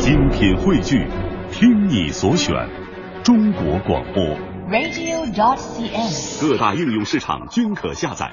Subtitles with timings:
[0.00, 1.06] 精品汇聚，
[1.52, 2.54] 听你所选，
[3.22, 4.24] 中国广播。
[4.70, 6.40] radio.dot.cn，。
[6.40, 8.30] 各大应用市场均可下载。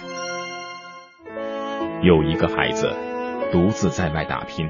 [2.01, 2.95] 有一个孩子
[3.51, 4.69] 独自在外打拼，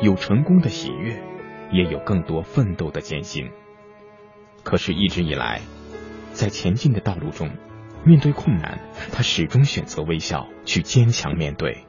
[0.00, 1.20] 有成功的喜悦，
[1.72, 3.50] 也有更多奋斗的艰辛。
[4.62, 5.60] 可是，一直以来，
[6.30, 7.50] 在前进的道路中，
[8.04, 8.78] 面对困难，
[9.12, 11.84] 他始终选择微笑，去坚强面对，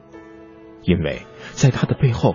[0.82, 1.22] 因为
[1.52, 2.34] 在他的背后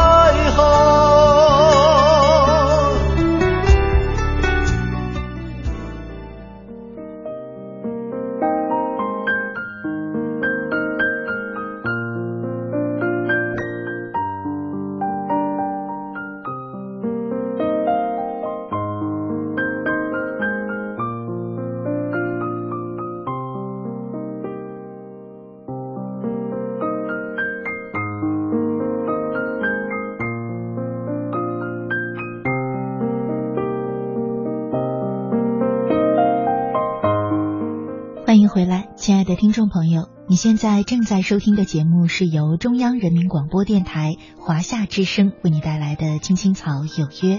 [40.41, 47.37] 现在正在收听的节目是由中央人民广播电台华夏之声为你带来的《青青草有约》，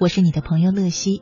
[0.00, 1.20] 我是你的朋友乐西。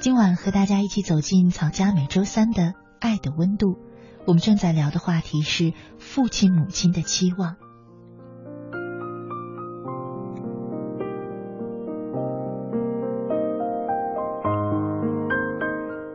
[0.00, 3.78] 今晚和大家一起走进草家每周三的爱的温度，
[4.26, 7.54] 我们正在聊的话题是父亲母亲的期望。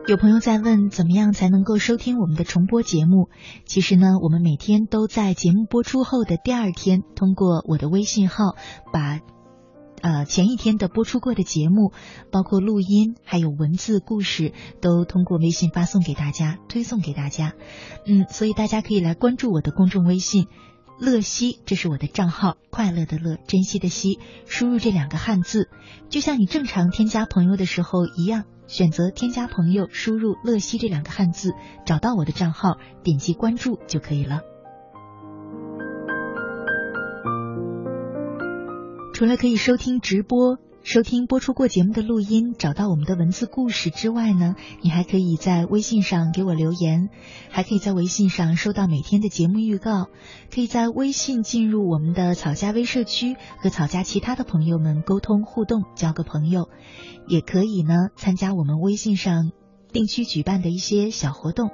[0.06, 3.30] 有朋友在问，怎么样才能够收听我们的重播节目？
[3.64, 8.54] 其实呢，我们每天都在节目播出后的第二天，通过我的微信号，
[8.92, 9.20] 把
[10.02, 11.92] 呃前一天的播出过的节目，
[12.30, 17.54] 包括录音还有文字故事，都通过微信发送给大家，推送给大家。
[18.06, 20.48] 嗯，所以大家可以来关注我的公众微信。
[20.98, 25.68] 乐西，这是我的账号，快乐的乐，珍惜的惜，输入这两个汉字，
[26.08, 31.52] 就像你正常添加朋友的时候一样，选择添加朋友，输入乐西这两个汉字，
[31.84, 34.40] 找到我的账号，点击关注就可以了。
[39.12, 47.08] 除了可以收听直播、收听播出过节目的录音，找到我们的文字故事之外呢，你还可以在微信上给我留言，
[47.48, 50.08] 还可以在微信上收到每天的节目预告，
[50.54, 56.68] 可以在微信进入我们的草家微社区，和草家其他的朋友们沟通互动，交个朋友，
[57.26, 59.52] 也可以呢参加我们微信上
[59.90, 61.70] 定期举办的一些小活动。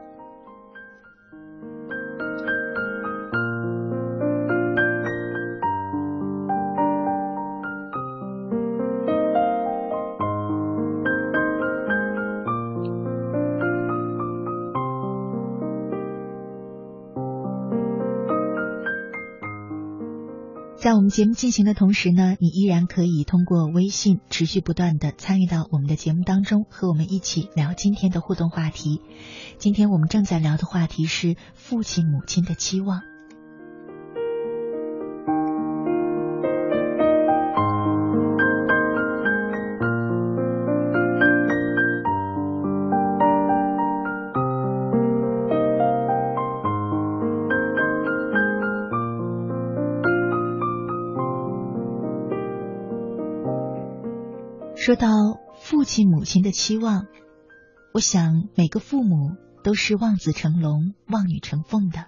[20.81, 29.03] 在我们节目进行的同时呢，你依然可以通过微信持续不断的参与到我们的节目当中，和我们一起聊今天的互动话题。
[29.59, 33.03] 今天我们正在聊的话题是父亲母亲的期望。
[54.91, 57.07] 说到父亲母亲的期望，
[57.95, 62.07] 我想每个父母都是望子成龙、望女成凤的。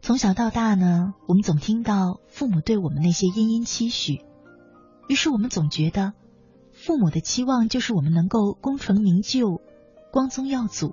[0.00, 4.24] 从小到大呢，我们总听到父母对我们那些殷殷期许，
[5.08, 6.12] 于是我们总觉得
[6.72, 9.60] 父母的期望就是我们能够功成名就、
[10.10, 10.92] 光宗耀祖。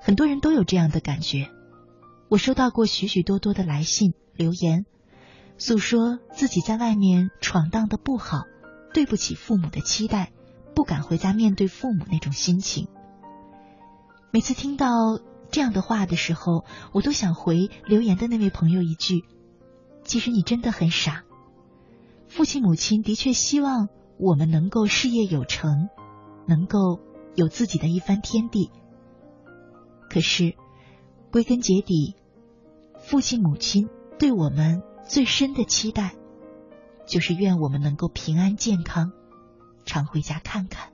[0.00, 1.50] 很多人都有这样的感觉。
[2.30, 4.86] 我收到过许许多多的来信留言，
[5.58, 8.44] 诉说自己在外面闯荡的不好。
[8.92, 10.32] 对不起父母的期待，
[10.74, 12.88] 不敢回家面对父母那种心情。
[14.32, 14.86] 每次听到
[15.50, 19.24] 这样的话的时候，我都想回留言的那位朋友一句：
[20.04, 21.24] 其实你真的很傻。
[22.28, 23.88] 父亲母亲的确希望
[24.18, 25.88] 我们能够事业有成，
[26.46, 27.00] 能够
[27.34, 28.70] 有自己的一番天地。
[30.08, 30.54] 可是
[31.32, 32.14] 归根结底，
[33.00, 33.88] 父亲母亲
[34.18, 36.14] 对我们最深的期待。
[37.10, 39.10] 就是愿我们能够平安健康，
[39.84, 40.90] 常回家看看。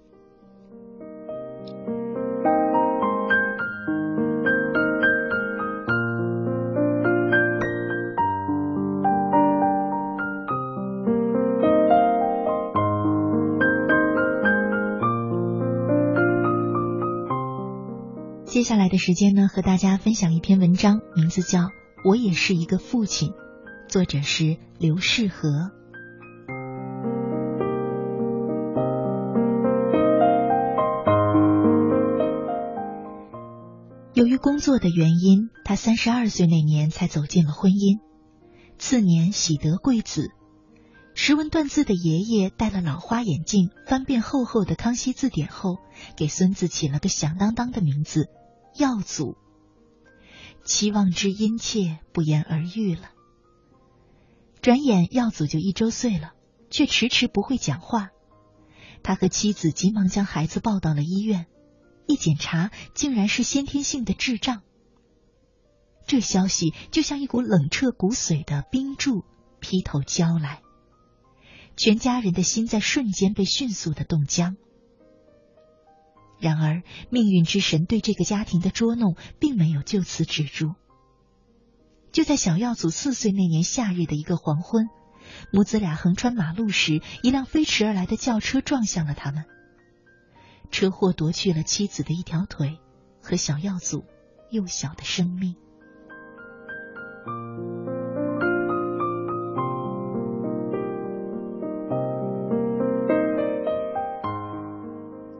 [18.46, 21.58] 接下来的时间呢，和大家分享一篇文章，名字叫
[22.06, 23.32] 《我也是一个父亲》，
[23.86, 25.72] 作者是刘世和。
[34.26, 38.00] 由于工作的原因，他三十二岁那年才走进了婚姻。
[38.76, 40.32] 次年喜得贵子，
[41.14, 45.78] 识文断字的爷爷戴了老花眼镜，翻遍厚厚的《康熙字典》后，
[46.16, 48.28] 给孙子起了个响当当的名字——
[48.76, 49.36] 耀祖。
[50.64, 53.10] 期望之殷切，不言而喻了。
[54.60, 56.32] 转眼耀祖就一周岁了，
[56.68, 58.08] 却迟迟不会讲话。
[59.04, 61.46] 他和妻子急忙将孩子抱到了医院。
[62.06, 64.62] 一检查，竟然是先天性的智障。
[66.06, 69.24] 这消息就像一股冷彻骨髓的冰柱
[69.58, 70.62] 劈头浇来，
[71.76, 74.56] 全家人的心在瞬间被迅速的冻僵。
[76.38, 80.74] 然而，命运之神对这个家庭的捉弄并没有就此止住。
[82.12, 84.86] 就在小耀祖四岁那年夏日的一个黄昏，
[85.50, 89.44] 母子俩横穿马路时，一辆飞驰而来的轿车撞向了他们。
[90.70, 92.78] 车祸夺去了妻子的一条腿
[93.22, 94.04] 和小耀祖
[94.50, 95.56] 幼小的生命。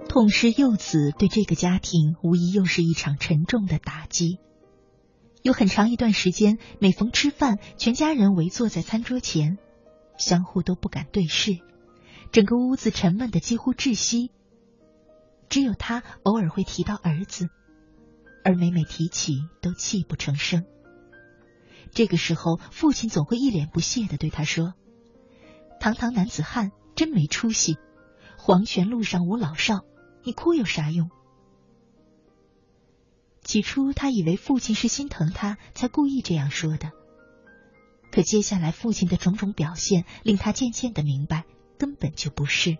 [0.09, 4.39] 痛失幼子对这个家庭无疑又是一场沉重的打击。
[5.43, 9.59] 有很长一段时间，每逢吃饭，全家人围坐在餐桌前，
[10.17, 11.59] 相互都不敢对视，
[12.33, 14.31] 整个屋子沉闷的几乎窒息。
[15.49, 17.49] 只有他偶尔会提到儿子，
[18.45, 20.65] 而每每提起都泣不成声。
[21.93, 24.75] 这个时候，父亲总会一脸不屑的对他说
[25.81, 27.79] ：“堂堂男子汉，真没出息！
[28.37, 29.85] 黄泉路上无老少，
[30.25, 31.11] 你哭有啥用？”
[33.43, 36.91] 起初，他以为父亲是心疼他才故意这样说的，
[38.11, 41.45] 可接下来父亲的种种表现，令他渐渐的明白，
[41.79, 42.77] 根本就不是。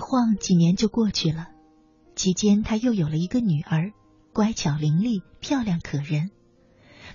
[0.00, 1.48] 晃几年就过去了，
[2.16, 3.92] 期间他又有了一个女儿，
[4.32, 6.30] 乖巧伶俐，漂亮可人。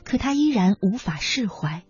[0.04, 1.84] 可他依然无法释怀，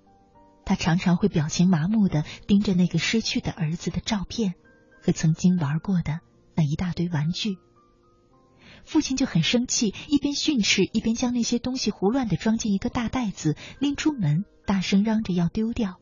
[0.66, 4.54] 他常常会表情麻木的盯着那个失去的儿子的照片
[5.02, 6.20] 和曾经玩过的
[6.56, 7.58] 那一大堆玩具。
[8.86, 16.00] 父亲就很生气，一边训斥，一边将那些东西胡乱的装进一个大袋子，拎出门，大声嚷着要丢掉。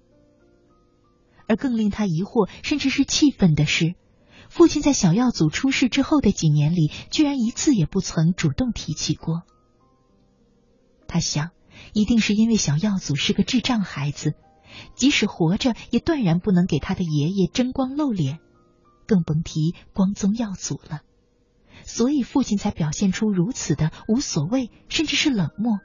[1.47, 3.95] 而更令他疑惑，甚至是气愤的是。
[4.53, 9.41] 父亲在小耀祖出事之后的几年里，居然一次也不曾主动提起过。
[11.07, 11.49] 他想，
[11.91, 14.35] 一定是因为小耀祖是个智障孩子，
[14.93, 18.37] 即使活着也断然不能给他的爷爷争光露脸，
[19.07, 21.01] 更甭提光宗耀祖了。
[21.83, 25.79] 所以父亲才表现出如此的无所谓，甚至是冷漠。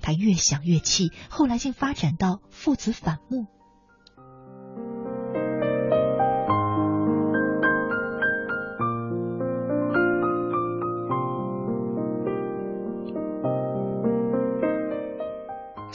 [0.00, 3.48] 他越想越气，后来竟发展到父子反目。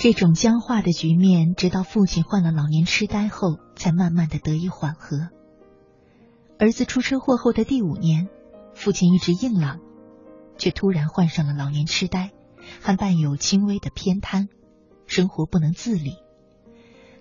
[0.06, 5.30] 这种僵化的局面，直到父亲患了老年痴呆后，才慢慢的得以缓和。
[6.60, 8.30] 儿子出车祸后的第五年，
[8.76, 9.80] 父亲一直硬朗，
[10.60, 12.30] 却突然患上了老年痴呆，
[12.84, 14.48] 还伴有轻微的偏瘫。
[15.08, 16.18] 生活不能自理。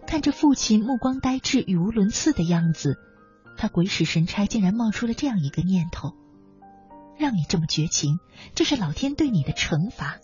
[0.06, 2.98] 看着父亲目光呆滞、语无伦次的样子，
[3.56, 6.12] 他鬼使神差，竟然冒出了这样一个念头：
[7.18, 8.18] 让你这么绝情，
[8.54, 10.18] 这是老天对你的惩罚。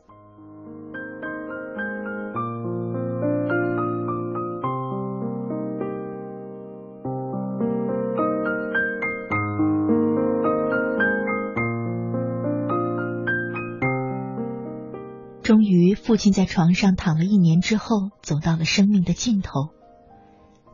[16.03, 19.69] 父亲在床上躺了一年之后，走到了生命的尽头。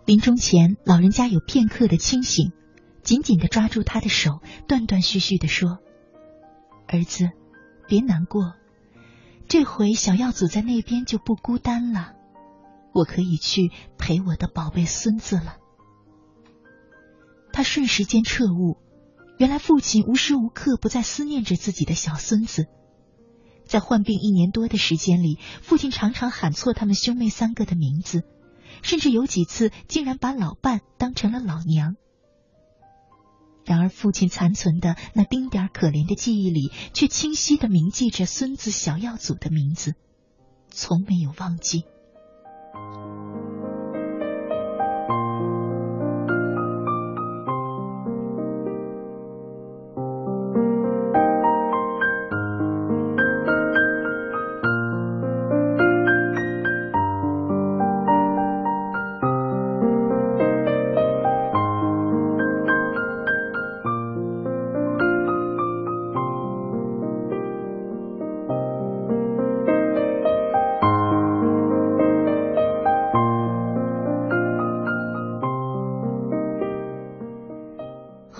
[0.04, 2.52] 临终前，老人家有片刻的清醒，
[3.02, 5.78] 紧紧的抓住他的手，断断续续的说
[6.86, 7.30] ：“儿子，
[7.88, 8.54] 别难过，
[9.48, 12.12] 这回小耀祖在那边就不孤单了，
[12.94, 15.56] 我可以去陪我的宝贝孙子了。”
[17.52, 18.78] 他瞬时间彻悟，
[19.38, 22.66] 原来父亲无时无刻不在思念着自己的小孙子。
[23.66, 28.22] 在患病一年多的时间里，父亲常常喊错他们兄妹三个的名字，
[28.82, 31.96] 甚至有几次竟然把老伴当成了老娘。
[33.64, 39.94] 然而，父亲残存的那丁点可怜的记忆里，却清晰的铭记着孙子小耀祖的名字，
[40.70, 41.84] 从没有忘记。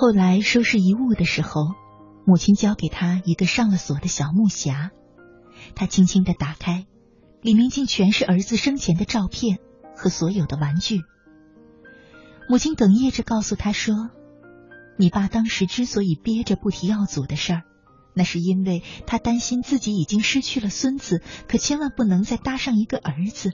[0.07, 1.75] 后来收拾遗物的时候，
[2.25, 4.91] 母亲交给他一个上了锁的小木匣，
[5.75, 6.87] 他轻轻的打开，
[7.43, 9.59] 里面竟全是儿子生前的照片
[9.97, 11.01] 和所有的玩具。
[12.49, 14.11] 母亲哽咽着告诉他说
[14.97, 17.63] ：“你爸当时之所以憋着不提耀祖的事儿，
[18.15, 23.51] 那是因为他担心自己已经失去了孙子，可千万不能再搭上一个儿子。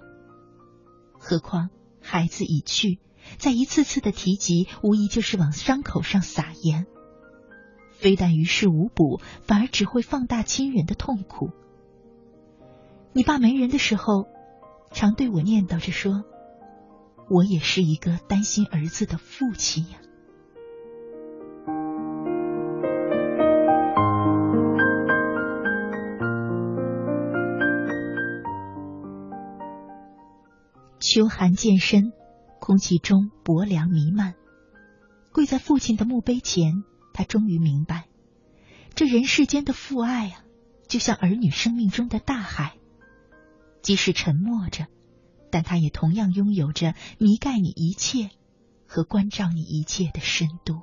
[1.18, 1.71] 何况
[2.02, 3.00] 孩子已去。”
[3.38, 6.86] 在一次次的提及，无疑就是往伤口上撒盐，
[7.92, 11.50] 非但于事无补，反而只会放大亲人的痛苦。
[13.12, 14.26] 你爸没人的时候，
[14.90, 16.24] 常对我念叨着说
[17.28, 19.98] ：“我也是一个担心儿子的父亲呀。”
[30.98, 32.12] 秋寒渐深。
[32.64, 34.37] 空气中薄凉弥漫，
[35.33, 38.07] 跪在父亲的墓碑前，他终于明白，
[38.95, 40.45] 这人世间的父爱啊，
[40.87, 42.76] 就像儿女生命中的大海，
[43.83, 44.87] 即使沉默着，
[45.50, 48.31] 但他也同样拥有着弥盖你一切
[48.87, 50.83] 和关照你一切的深度。